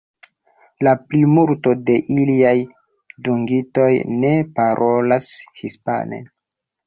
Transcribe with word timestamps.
La 0.85 0.93
plimulto 1.09 1.73
de 1.89 1.97
iliaj 2.15 2.53
dungitoj 3.27 3.91
ne 4.23 4.33
parolas 4.61 5.31
hispane. 5.63 6.23